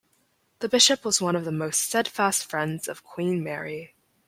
The 0.61 0.67
bishop 0.67 1.05
was 1.05 1.21
one 1.21 1.35
of 1.35 1.45
the 1.45 1.51
most 1.51 1.79
steadfast 1.81 2.49
friends 2.49 2.87
of 2.87 3.03
Queen 3.03 3.43
Mary. 3.43 3.93